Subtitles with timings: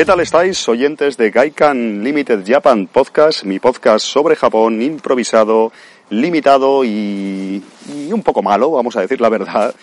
[0.00, 5.72] ¿Qué tal estáis, oyentes de Gaikan Limited Japan Podcast, mi podcast sobre Japón, improvisado,
[6.08, 7.62] limitado y,
[8.10, 9.74] un poco malo, vamos a decir la verdad.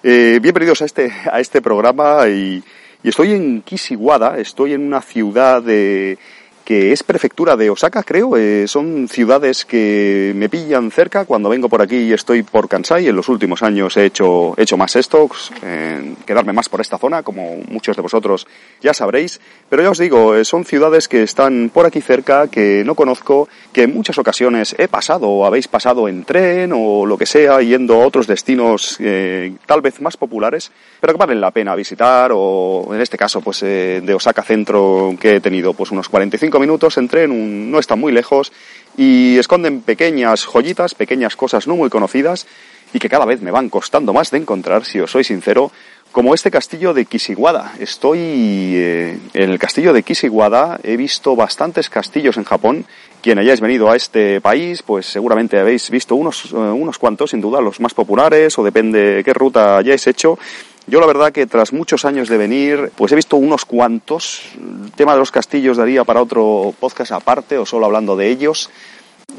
[0.00, 2.62] Eh, bienvenidos a este, a este programa y,
[3.02, 6.18] y estoy en Kishiwada, estoy en una ciudad de,
[6.64, 8.36] que es prefectura de Osaka, creo.
[8.36, 13.06] Eh, son ciudades que me pillan cerca cuando vengo por aquí y estoy por Kansai.
[13.06, 15.28] En los últimos años he hecho, he hecho más esto,
[16.26, 18.46] quedarme más por esta zona, como muchos de vosotros
[18.80, 19.40] ya sabréis.
[19.68, 23.48] Pero ya os digo, eh, son ciudades que están por aquí cerca, que no conozco,
[23.72, 27.60] que en muchas ocasiones he pasado o habéis pasado en tren o lo que sea,
[27.60, 32.30] yendo a otros destinos eh, tal vez más populares, pero que valen la pena visitar
[32.32, 36.98] o en este caso pues de Osaka Centro que he tenido pues unos 45 minutos
[36.98, 38.52] entré en un, no está muy lejos
[38.96, 42.46] y esconden pequeñas joyitas, pequeñas cosas no muy conocidas
[42.92, 45.72] y que cada vez me van costando más de encontrar, si os soy sincero,
[46.14, 47.72] como este castillo de Kishiwada.
[47.80, 52.84] Estoy eh, en el castillo de Kishiwada, he visto bastantes castillos en Japón.
[53.20, 57.40] Quien hayáis venido a este país, pues seguramente habéis visto unos, eh, unos cuantos, sin
[57.40, 60.38] duda los más populares, o depende qué ruta hayáis hecho.
[60.86, 64.42] Yo la verdad que tras muchos años de venir, pues he visto unos cuantos.
[64.54, 68.70] El tema de los castillos daría para otro podcast aparte o solo hablando de ellos.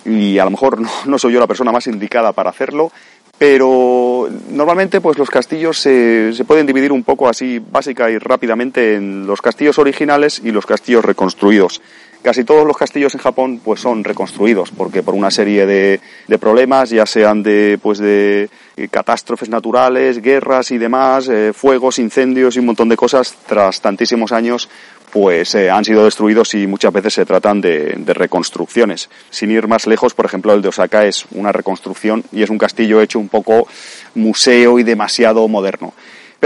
[0.05, 2.91] Y a lo mejor no, soy yo la persona más indicada para hacerlo,
[3.37, 8.95] pero normalmente pues los castillos se, se, pueden dividir un poco así básica y rápidamente
[8.95, 11.81] en los castillos originales y los castillos reconstruidos.
[12.25, 15.99] Casi todos los castillos en Japón pues son reconstruidos porque por una serie de,
[16.39, 22.55] problemas, ya sean de pues de eh, catástrofes naturales, guerras y demás, eh, fuegos, incendios
[22.55, 24.67] y un montón de cosas, tras tantísimos años
[25.11, 29.07] pues eh, han sido destruidos y muchas veces se tratan de, de, reconstrucciones.
[29.29, 32.57] Sin ir más lejos, por ejemplo, el de Osaka es una reconstrucción y es un
[32.57, 33.67] castillo hecho un poco
[34.15, 35.93] museo y demasiado moderno.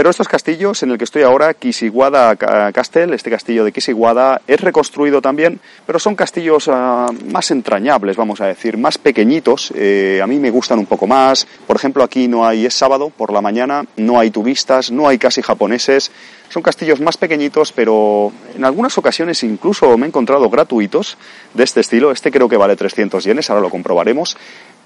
[0.00, 2.34] Pero estos castillos, en el que estoy ahora, Kishiwada
[2.72, 8.40] Castle, este castillo de Kishiwada, es reconstruido también, pero son castillos uh, más entrañables, vamos
[8.40, 9.70] a decir, más pequeñitos.
[9.76, 11.46] Eh, a mí me gustan un poco más.
[11.66, 15.18] Por ejemplo, aquí no hay, es sábado por la mañana, no hay turistas, no hay
[15.18, 16.10] casi japoneses.
[16.48, 21.18] Son castillos más pequeñitos, pero en algunas ocasiones incluso me he encontrado gratuitos
[21.52, 22.10] de este estilo.
[22.10, 24.38] Este creo que vale 300 yenes, ahora lo comprobaremos.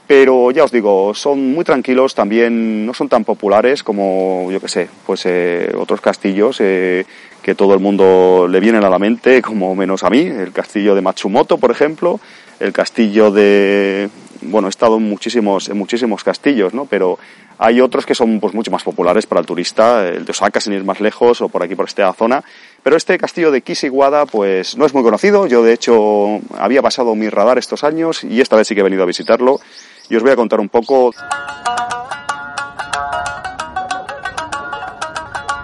[0.07, 4.69] Pero ya os digo, son muy tranquilos, también no son tan populares como, yo que
[4.69, 7.07] sé, pues eh, otros castillos eh,
[7.43, 10.95] que todo el mundo le vienen a la mente, como menos a mí, el castillo
[10.95, 12.21] de Matsumoto, por ejemplo,
[12.61, 14.11] el castillo de,
[14.43, 16.85] bueno, he estado en muchísimos, en muchísimos castillos, ¿no?
[16.85, 17.19] Pero
[17.57, 20.73] hay otros que son pues mucho más populares para el turista, el de Osaka sin
[20.73, 22.45] ir más lejos o por aquí por esta zona.
[22.83, 27.15] Pero este castillo de Kishiwada pues no es muy conocido, yo de hecho había pasado
[27.15, 29.61] mi radar estos años y esta vez sí que he venido a visitarlo
[30.09, 31.13] y os voy a contar un poco.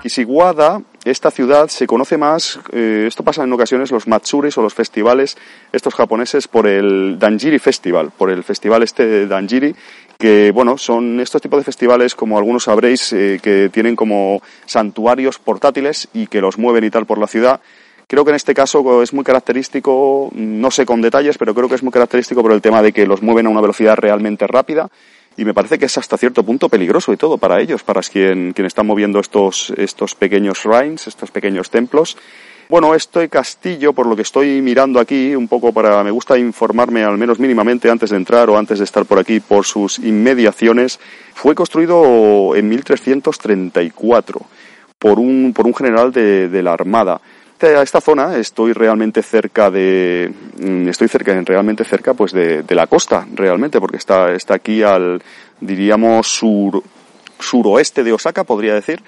[0.02, 4.72] Kishiwada, esta ciudad se conoce más, eh, esto pasa en ocasiones los matsuris o los
[4.72, 5.36] festivales
[5.72, 9.74] estos japoneses por el Danjiri Festival, por el festival este de Danjiri,
[10.18, 15.38] que bueno, son estos tipos de festivales como algunos sabréis eh, que tienen como santuarios
[15.38, 17.60] portátiles y que los mueven y tal por la ciudad
[18.10, 21.76] Creo que en este caso es muy característico, no sé con detalles, pero creo que
[21.76, 24.90] es muy característico por el tema de que los mueven a una velocidad realmente rápida
[25.36, 28.52] y me parece que es hasta cierto punto peligroso y todo para ellos, para quien,
[28.52, 32.16] quien está moviendo estos, estos pequeños shrines, estos pequeños templos.
[32.68, 37.04] Bueno, este castillo, por lo que estoy mirando aquí, un poco para, me gusta informarme
[37.04, 40.98] al menos mínimamente antes de entrar o antes de estar por aquí por sus inmediaciones,
[41.32, 44.40] fue construido en 1334
[44.98, 47.20] por un, por un general de, de la Armada
[47.66, 52.86] a esta zona estoy realmente cerca de mm, estoy cerca realmente cerca pues de, la
[52.86, 55.22] costa realmente porque está está aquí al
[55.60, 56.82] diríamos sur
[57.38, 59.02] suroeste de Osaka podría decir.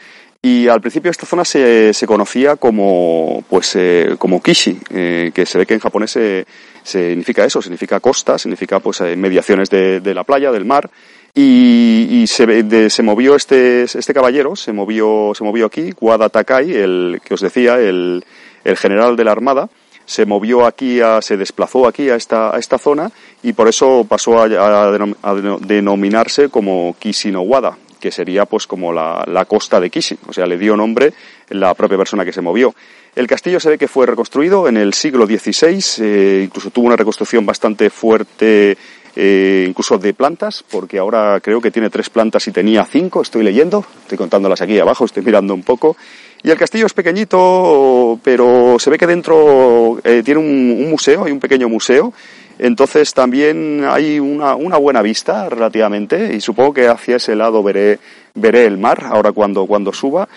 [0.45, 5.47] Y al principio esta zona se, se conocía como pues eh, como Kishi eh, que
[5.47, 6.47] se ve que en japonés se,
[6.83, 10.91] significa eso significa costa significa pues eh, mediaciones de, de la playa del mar
[11.34, 17.20] y, se, se, movió este, este caballero, se movió, se movió aquí, Wada Takai, el
[17.25, 18.25] que os decía, el,
[18.64, 19.69] el general de la Armada,
[20.05, 23.11] se movió aquí, a, se desplazó aquí a esta, a esta zona
[23.43, 29.44] y por eso pasó a, a, denominarse como Kishinowada, que sería pues como la, la
[29.46, 31.14] costa de Kishi, o sea, le dio nombre
[31.49, 32.75] la propia persona que se movió.
[33.14, 36.96] El castillo se ve que fue reconstruido en el siglo XVI, eh, incluso tuvo una
[36.96, 38.76] reconstrucción bastante fuerte,
[39.14, 43.43] eh, incluso de plantas, porque ahora creo que tiene tres plantas y tenía cinco, estoy
[43.43, 45.97] leyendo, estoy contándolas aquí abajo, estoy mirando un poco.
[46.43, 51.32] Y el castillo es pequeñito, pero se ve que dentro eh, tiene un, museo, hay
[51.32, 52.12] un pequeño museo,
[52.59, 57.99] entonces también hay una, una, buena vista relativamente y supongo que hacia ese lado veré,
[58.35, 60.29] veré el mar ahora cuando, cuando suba.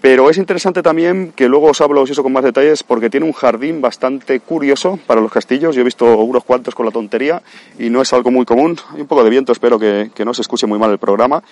[0.00, 3.32] Pero es interesante también que luego os hablo eso con más detalles porque tiene un
[3.32, 5.74] jardín bastante curioso para los castillos.
[5.74, 7.42] Yo he visto unos cuantos con la tontería
[7.78, 8.78] y no es algo muy común.
[8.94, 11.42] Hay un poco de viento, espero que, no se escuche muy mal el programa.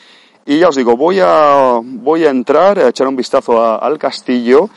[0.47, 4.71] Y ya os digo, voy a, voy a entrar, a echar un vistazo al castillo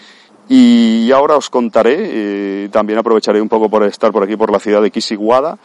[0.50, 1.96] y ahora os contaré.
[1.98, 5.58] Eh, también aprovecharé un poco por estar por aquí, por la ciudad de Kisiguada.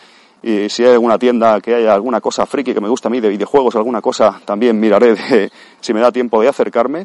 [0.43, 3.21] Y si hay alguna tienda que haya alguna cosa friki que me gusta a mí
[3.21, 5.51] de videojuegos, alguna cosa, también miraré de,
[5.81, 7.05] si me da tiempo de acercarme.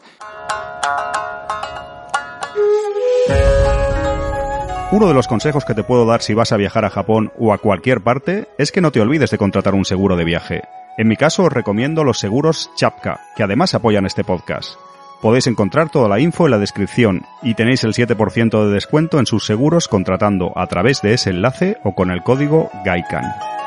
[4.91, 7.53] Uno de los consejos que te puedo dar si vas a viajar a Japón o
[7.53, 10.63] a cualquier parte es que no te olvides de contratar un seguro de viaje.
[10.97, 14.75] En mi caso os recomiendo los seguros Chapka, que además apoyan este podcast.
[15.21, 19.27] Podéis encontrar toda la info en la descripción y tenéis el 7% de descuento en
[19.27, 23.60] sus seguros contratando a través de ese enlace o con el código GAIKAN.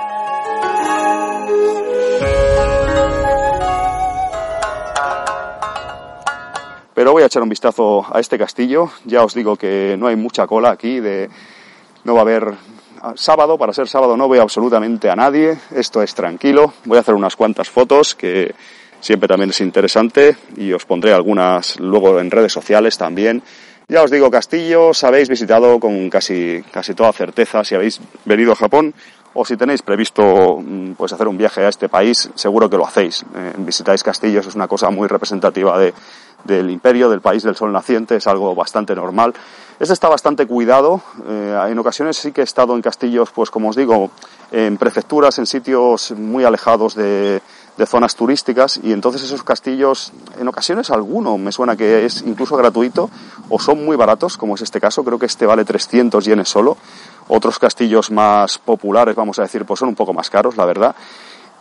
[6.95, 8.91] Pero voy a echar un vistazo a este castillo.
[9.05, 11.29] Ya os digo que no hay mucha cola aquí, de,
[12.05, 12.55] no va a haber
[13.17, 17.15] sábado, para ser sábado no veo absolutamente a nadie, esto es tranquilo, voy a hacer
[17.15, 18.55] unas cuantas fotos que
[19.01, 23.43] siempre también es interesante y os pondré algunas luego en redes sociales también.
[23.89, 28.57] Ya os digo, castillos habéis visitado con casi, casi toda certeza si habéis venido a
[28.57, 28.95] Japón
[29.35, 32.87] o si tenéis previsto mm, pues hacer un viaje a este país, seguro que lo
[32.87, 33.25] hacéis.
[33.35, 35.93] Eh, visitáis castillos, es una cosa muy representativa de,
[36.45, 39.35] del imperio, del país del sol naciente, es algo bastante normal.
[39.79, 43.71] Este está bastante cuidado, eh, en ocasiones sí que he estado en castillos, pues como
[43.71, 44.11] os digo,
[44.53, 47.43] en prefecturas, en sitios muy alejados de,
[47.77, 52.57] de zonas turísticas y entonces esos castillos, en ocasiones alguno me suena que es incluso
[52.57, 53.11] gratuito
[53.49, 56.77] o son muy baratos, como es este caso, creo que este vale 300 yenes solo.
[57.27, 60.95] Otros castillos más populares, vamos a decir, pues son un poco más caros, la verdad.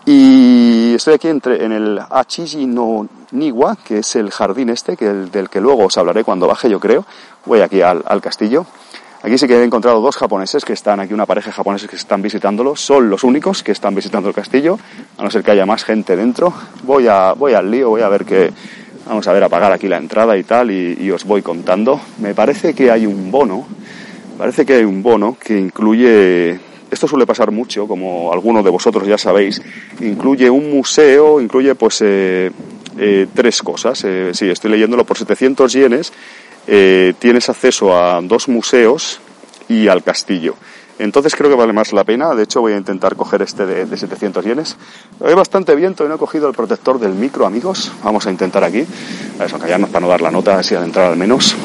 [0.05, 5.05] Y estoy aquí entre, en el Achiji no Niwa, que es el jardín este, que
[5.05, 7.05] del que luego os hablaré cuando baje, yo creo.
[7.45, 8.65] Voy aquí al, al castillo.
[9.21, 11.95] Aquí sí que he encontrado dos japoneses que están aquí, una pareja de japoneses que
[11.95, 12.75] están visitándolo.
[12.75, 14.77] Son los únicos que están visitando el castillo,
[15.17, 16.53] a no ser que haya más gente dentro.
[16.83, 18.51] Voy, a, voy al lío, voy a ver que.
[19.05, 21.99] Vamos a ver, apagar aquí la entrada y tal, y, y os voy contando.
[22.19, 23.65] Me parece que hay un bono,
[24.37, 26.59] parece que hay un bono que incluye
[26.93, 29.61] esto suele pasar mucho, como algunos de vosotros ya sabéis.
[29.99, 32.51] Incluye un museo, incluye pues eh,
[32.97, 34.03] eh, tres cosas.
[34.05, 36.13] Eh, sí, estoy leyéndolo por 700 yenes
[36.67, 39.19] eh, tienes acceso a dos museos
[39.67, 40.55] y al castillo.
[40.99, 42.33] Entonces creo que vale más la pena.
[42.35, 44.77] De hecho, voy a intentar coger este de, de 700 yenes.
[45.23, 47.91] Hay bastante viento y no he cogido el protector del micro, amigos.
[48.03, 48.85] Vamos a intentar aquí.
[49.39, 51.55] A eso, callarnos para no dar la nota, así al entrar al menos.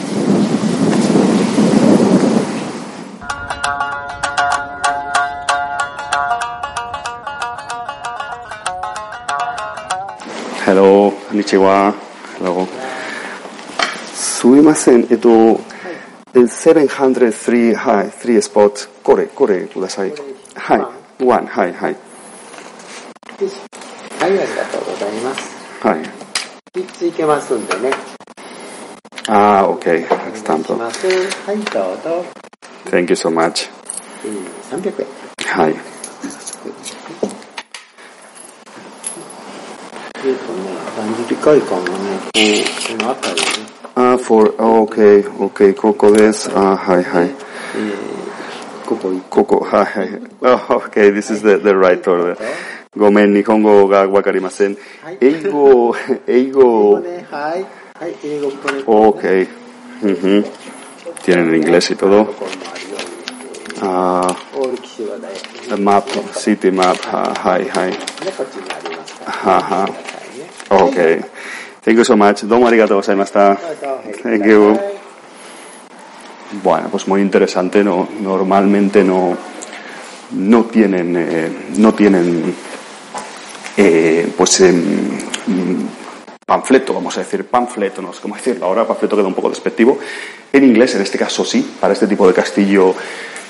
[11.48, 11.94] Konnichiwa.
[12.38, 12.66] Hello.
[14.12, 15.28] すみません、えっと、
[16.34, 20.12] 703、はい、3スポット、これ、これください。
[20.54, 20.80] はい、
[21.18, 21.72] 1、はい、はい。
[21.72, 21.94] はい、
[24.20, 25.86] ありがとうございます。
[25.86, 26.02] はい。
[26.74, 27.92] 3ついけますんでね。
[29.28, 30.06] ああ、OK。
[30.34, 30.74] スタンプ。
[30.74, 30.90] はい、
[31.72, 32.24] どうぞ。
[32.90, 33.70] Thank you so much。
[34.70, 35.06] 300円。
[35.46, 35.74] はい。
[40.24, 43.78] えっとね、万事理解館がね、こう、この辺りね。
[43.94, 46.50] Ah, for, oh, okay, okay, ここです。
[46.54, 47.30] あ、はいはい。
[48.86, 50.08] ここ、ここ、はいはい。
[50.40, 50.56] Oh,
[50.88, 52.36] okay, this is the, the right order.
[52.96, 54.76] ごめん、日本語がわかりません。
[55.20, 55.94] 英語、
[56.26, 56.94] 英語。
[56.94, 57.66] はい。
[57.94, 58.80] はい、英語これ。
[58.82, 59.48] Okay.
[60.02, 60.44] Uh -huh.
[61.24, 62.32] Tienen inglés y todo.
[63.80, 64.34] Ah,
[65.77, 67.91] map, city map, はいはい。
[69.25, 70.13] はは。
[70.69, 71.21] Okay.
[71.83, 72.47] Thank you so much.
[72.47, 73.57] Domo arigato gozaimashita.
[74.23, 74.79] Thank you.
[76.63, 77.83] Bueno, pues muy interesante.
[77.83, 79.37] No, normalmente no,
[80.31, 82.55] no tienen, eh, no tienen,
[83.77, 84.73] eh, pues, eh,
[86.45, 89.97] panfleto, vamos a decir, panfleto, no sé cómo decirlo ahora, panfleto queda un poco despectivo.
[90.51, 92.93] En inglés, en este caso sí, para este tipo de castillo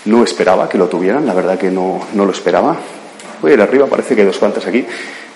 [0.08, 2.76] no esperaba que lo tuvieran, la verdad que no, no lo esperaba.
[3.42, 4.84] voy a ir arriba, parece que hay dos cuantas aquí,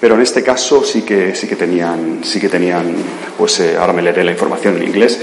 [0.01, 2.95] pero en este caso sí que, sí que tenían, sí que tenían,
[3.37, 5.21] pues eh, ahora me leeré la información en inglés.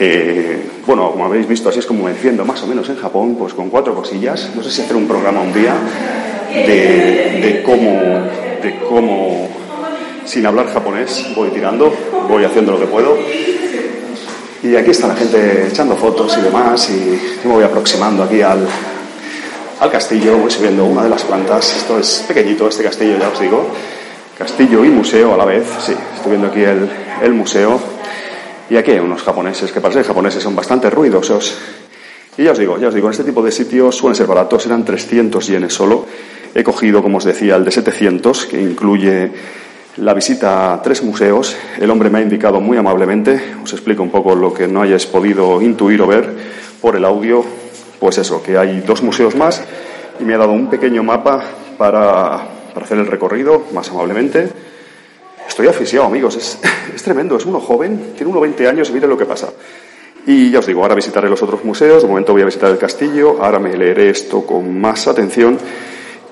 [0.00, 3.36] Eh, bueno, como habéis visto, así es como me defiendo más o menos en Japón,
[3.38, 4.50] pues con cuatro cosillas.
[4.54, 5.74] No sé si hacer un programa un día
[6.52, 7.90] de, de cómo,
[8.62, 9.48] de cómo,
[10.24, 11.92] sin hablar japonés, voy tirando,
[12.28, 13.18] voy haciendo lo que puedo.
[14.62, 18.42] Y aquí está la gente echando fotos y demás, y yo me voy aproximando aquí
[18.42, 18.66] al,
[19.78, 21.76] al castillo, voy subiendo una de las plantas.
[21.76, 23.66] Esto es pequeñito, este castillo, ya os digo.
[24.36, 26.90] Castillo y museo a la vez, sí, estoy viendo aquí el,
[27.22, 27.80] el museo.
[28.68, 31.56] Y aquí hay unos japoneses que para japoneses son bastante ruidosos.
[32.36, 34.66] Y ya os digo, ya os digo, en este tipo de sitios suelen ser baratos,
[34.66, 36.04] eran 300 yenes solo.
[36.54, 39.30] He cogido, como os decía, el de 700, que incluye
[39.98, 41.56] la visita a tres museos.
[41.78, 45.06] El hombre me ha indicado muy amablemente, os explico un poco lo que no hayáis
[45.06, 46.28] podido intuir o ver
[46.80, 47.44] por el audio,
[47.98, 49.62] pues eso, que hay dos museos más
[50.20, 51.42] y me ha dado un pequeño mapa
[51.76, 52.34] para,
[52.80, 54.48] hacer el recorrido, más amablemente.
[55.48, 56.58] Estoy asfixiado, amigos, es,
[56.94, 59.48] es tremendo, es uno joven, tiene uno 20 años y mire lo que pasa.
[60.26, 62.78] Y ya os digo, ahora visitaré los otros museos, de momento voy a visitar el
[62.78, 65.58] castillo, ahora me leeré esto con más atención.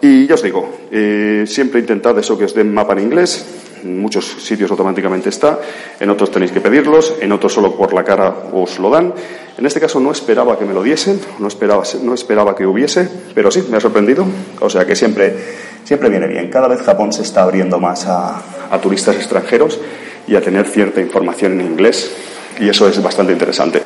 [0.00, 3.44] Y ya os digo, eh, siempre intentad eso que os den mapa en inglés.
[3.82, 5.60] En muchos sitios automáticamente está,
[6.00, 9.14] en otros tenéis que pedirlos, en otros solo por la cara os lo dan.
[9.56, 13.08] En este caso no esperaba que me lo diesen, no esperaba, no esperaba que hubiese,
[13.34, 14.26] pero sí, me ha sorprendido.
[14.60, 15.36] O sea que siempre,
[15.84, 16.50] siempre viene bien.
[16.50, 19.78] Cada vez Japón se está abriendo más a, a turistas extranjeros
[20.26, 22.10] y a tener cierta información en inglés,
[22.58, 23.82] y eso es bastante interesante.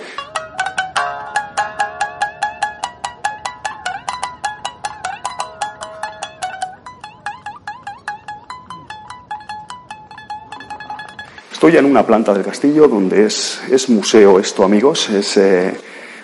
[11.70, 15.08] Estoy en una planta del castillo donde es, es museo esto, amigos.
[15.08, 15.72] Es, eh,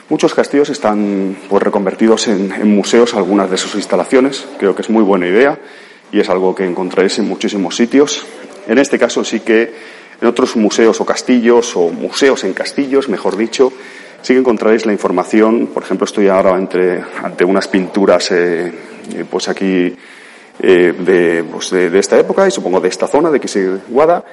[0.08, 4.44] muchos castillos están pues, reconvertidos en, museos, algunas de sus instalaciones.
[4.58, 5.56] Creo que es muy buena idea
[6.10, 8.26] y es algo que encontraréis en muchísimos sitios.
[8.66, 9.72] En este caso sí que
[10.20, 13.72] en otros museos o castillos, o museos en castillos, mejor dicho,
[14.22, 15.68] sí que encontraréis la información.
[15.68, 18.72] Por ejemplo, estoy ahora entre, ante unas pinturas, eh,
[19.30, 19.94] pues aquí,
[20.58, 24.24] eh, de, pues de, de, esta época y supongo de esta zona, de Kishiwada.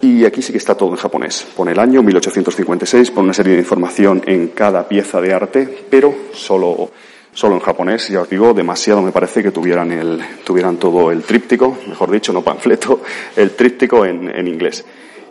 [0.00, 1.46] Y aquí sí que está todo en japonés.
[1.56, 6.14] Pone el año 1856, pone una serie de información en cada pieza de arte, pero
[6.32, 6.90] solo,
[7.32, 8.08] solo en japonés.
[8.08, 12.32] Ya os digo, demasiado me parece que tuvieran, el, tuvieran todo el tríptico, mejor dicho,
[12.32, 13.00] no panfleto,
[13.36, 14.84] el tríptico en, en inglés.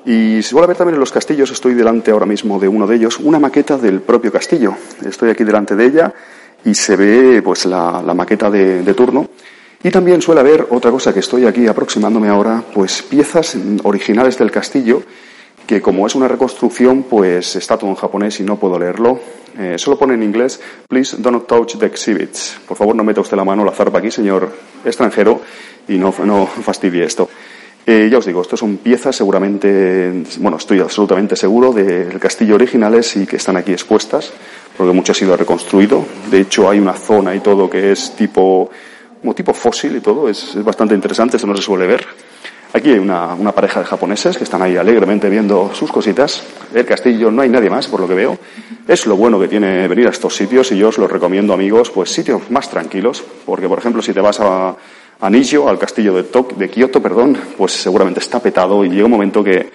[0.06, 2.96] Y se suele ver también en los castillos, estoy delante ahora mismo de uno de
[2.96, 4.74] ellos, una maqueta del propio castillo.
[5.06, 6.14] Estoy aquí delante de ella
[6.64, 9.30] y se ve pues la, la maqueta de, de, turno.
[9.84, 14.52] Y también suele haber otra cosa que estoy aquí aproximándome ahora, pues piezas originales del
[14.52, 15.04] castillo,
[15.68, 19.20] que como es una reconstrucción, pues está todo en japonés y no puedo leerlo.
[19.60, 22.58] Eh, solo pone en inglés, please don't touch the exhibits.
[22.68, 24.52] Por favor, no meta usted la mano la zarpa aquí, señor
[24.86, 25.42] extranjero,
[25.88, 27.30] y no, no fastidie esto.
[27.86, 33.16] Eh, ya os digo, estos son piezas seguramente, bueno, estoy absolutamente seguro del castillo originales
[33.16, 34.34] y que están aquí expuestas,
[34.76, 36.06] porque mucho ha sido reconstruido.
[36.30, 38.70] De hecho, hay una zona y todo que es tipo,
[39.28, 42.08] como tipo fósil y todo, es, es bastante interesante, eso no se suele ver.
[42.72, 46.44] Aquí hay una, una, pareja de japoneses que están ahí alegremente viendo sus cositas.
[46.74, 48.38] El castillo no hay nadie más, por lo que veo.
[48.88, 51.90] Es lo bueno que tiene venir a estos sitios y yo os los recomiendo, amigos,
[51.90, 54.78] pues sitios más tranquilos, porque, por ejemplo, si te vas a
[55.20, 59.06] a Nijo, al castillo de, Tok, de Kioto, perdón, pues seguramente está petado y llega
[59.06, 59.70] un momento que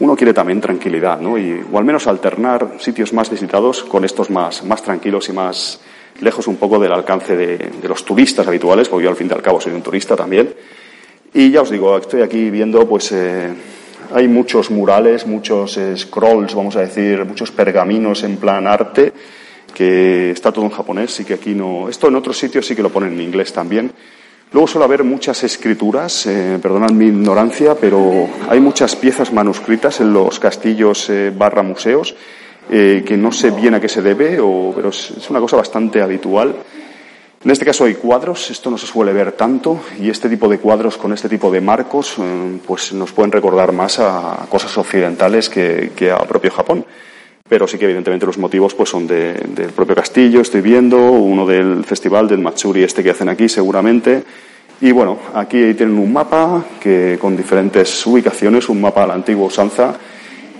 [0.00, 1.38] uno quiere también tranquilidad, ¿no?
[1.38, 5.80] Y, o al menos alternar sitios más visitados con estos más, más tranquilos y más
[6.20, 9.42] lejos un poco del alcance de, los turistas habituales, porque yo al fin y al
[9.42, 10.54] cabo soy un turista también.
[11.34, 13.48] Y ya os digo, estoy aquí viendo, pues, eh,
[14.14, 19.12] hay muchos murales, muchos eh, scrolls, vamos a decir, muchos pergaminos en plan arte,
[19.74, 21.88] que está todo en japonés y que aquí no.
[21.88, 23.92] Esto en otros sitios sí que lo ponen en inglés también.
[24.50, 30.14] Luego suele haber muchas escrituras, eh, perdonad mi ignorancia, pero hay muchas piezas manuscritas en
[30.14, 32.14] los castillos eh, barra museos
[32.70, 34.36] eh, que no sé bien a qué se debe,
[34.74, 36.54] pero es, es, una cosa bastante habitual.
[37.44, 40.58] En este caso hay cuadros, esto no se suele ver tanto, y este tipo de
[40.58, 45.48] cuadros con este tipo de marcos eh, pues nos pueden recordar más a cosas occidentales
[45.48, 46.84] que, que a propio Japón
[47.48, 51.46] pero sí que evidentemente los motivos pues son de, del propio castillo, estoy viendo, uno
[51.46, 54.22] del festival del Matsuri este que hacen aquí seguramente.
[54.80, 59.46] Y bueno, aquí tienen un mapa que con diferentes ubicaciones, un mapa a la antigua
[59.46, 59.98] usanza.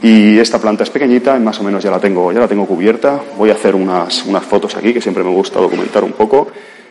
[0.02, 3.20] Y esta planta es pequeñita, más o menos ya la tengo, ya la tengo cubierta.
[3.36, 6.48] Voy a hacer unas, unas fotos aquí, que siempre me gusta documentar un poco.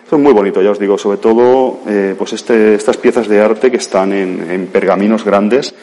[0.10, 3.70] Son muy bonitos, ya os digo, sobre todo eh, pues este, estas piezas de arte
[3.72, 5.74] que están en, en pergaminos grandes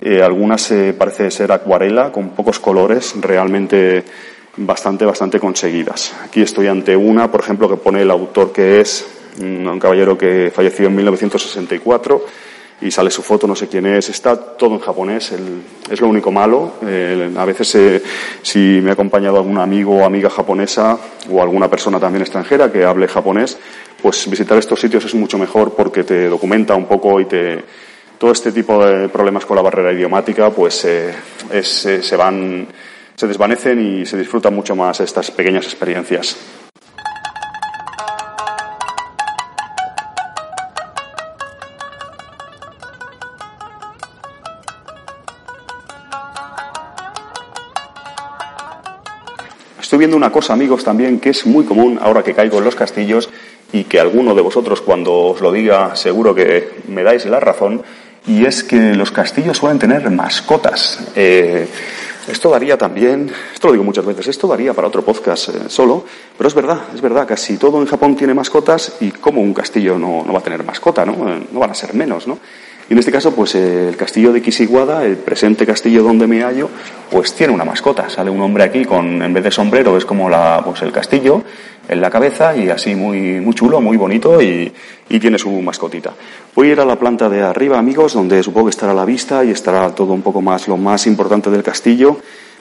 [0.00, 4.04] eh, algunas eh, parece ser acuarela con pocos colores, realmente
[4.56, 6.14] bastante, bastante conseguidas.
[6.24, 9.06] Aquí estoy ante una, por ejemplo, que pone el autor que es
[9.40, 12.24] un caballero que falleció en 1964
[12.80, 15.32] y sale su foto, no sé quién es, está todo en japonés,
[15.90, 16.74] es lo único malo.
[16.82, 18.02] a veces, eh,
[18.42, 20.98] si me ha acompañado algún amigo o amiga japonesa
[21.30, 23.58] o alguna persona también extranjera que hable japonés,
[24.02, 27.64] pues visitar estos sitios es mucho mejor porque te documenta un poco y te.
[28.18, 31.12] Todo este tipo de problemas con la barrera idiomática, pues eh,
[31.50, 32.66] eh, se van,
[33.14, 36.36] se desvanecen y se disfrutan mucho más estas pequeñas experiencias.
[50.04, 53.30] Viendo una cosa, amigos, también que es muy común ahora que caigo en los castillos
[53.72, 57.82] y que alguno de vosotros cuando os lo diga seguro que me dais la razón,
[58.26, 61.08] y es que los castillos suelen tener mascotas.
[61.16, 61.66] Eh,
[62.28, 66.04] esto daría también, esto lo digo muchas veces, esto daría para otro podcast eh, solo,
[66.36, 69.98] pero es verdad, es verdad, casi todo en Japón tiene mascotas y como un castillo
[69.98, 71.30] no, no va a tener mascota, ¿no?
[71.30, 72.38] Eh, no van a ser menos, ¿no?
[72.88, 76.68] Y en este caso, pues el castillo de Kisiguada, el presente castillo donde me hallo,
[77.10, 78.10] pues tiene una mascota.
[78.10, 81.42] Sale un hombre aquí con, en vez de sombrero, es como la, pues el castillo
[81.88, 84.72] en la cabeza y así muy, muy chulo, muy bonito y,
[85.08, 86.12] y tiene su mascotita.
[86.54, 89.44] Voy a ir a la planta de arriba, amigos, donde supongo que estará la vista
[89.44, 92.18] y estará todo un poco más, lo más importante del castillo.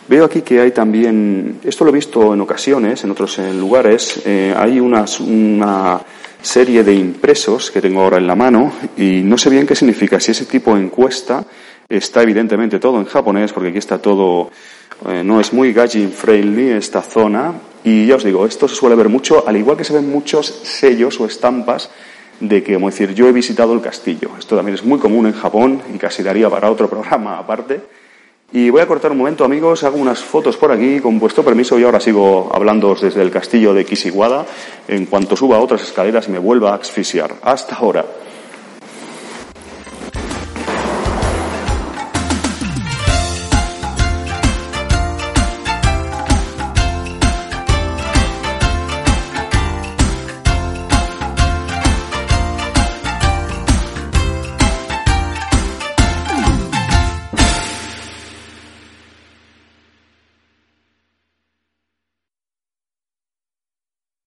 [0.07, 4.53] Veo aquí que hay también, esto lo he visto en ocasiones, en otros lugares, eh,
[4.55, 5.05] hay una,
[6.41, 10.19] serie de impresos que tengo ahora en la mano y no sé bien qué significa.
[10.19, 11.45] Si ese tipo de encuesta
[11.88, 14.51] está evidentemente todo en japonés, porque aquí está todo,
[15.07, 17.53] eh, no es muy gajin friendly esta zona.
[17.86, 20.48] Y ya os digo, esto se suele ver mucho, al igual que se ven muchos
[20.48, 21.89] sellos o estampas
[22.41, 24.31] de que, como decir, yo he visitado el castillo.
[24.38, 28.02] Esto también es muy común en Japón y casi daría para otro programa aparte.
[28.55, 31.79] Y voy a cortar un momento, amigos, hago unas fotos por aquí, con vuestro permiso,
[31.79, 34.45] y ahora sigo hablando desde el castillo de Kisiguada,
[34.88, 37.33] en cuanto suba a otras escaleras y me vuelva a asfixiar.
[37.41, 38.05] Hasta ahora.